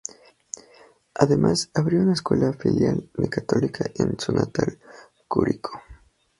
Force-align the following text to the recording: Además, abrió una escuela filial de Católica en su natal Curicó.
Además, 1.13 1.69
abrió 1.75 2.01
una 2.01 2.13
escuela 2.13 2.53
filial 2.53 3.11
de 3.13 3.29
Católica 3.29 3.85
en 3.97 4.17
su 4.17 4.31
natal 4.31 4.79
Curicó. 5.27 5.79